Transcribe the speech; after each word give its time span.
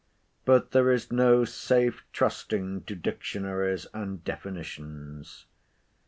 But 0.45 0.71
there 0.71 0.89
is 0.91 1.11
no 1.11 1.45
safe 1.45 2.03
trusting 2.11 2.85
to 2.85 2.95
dictionaries 2.95 3.85
and 3.93 4.23
definitions. 4.23 5.45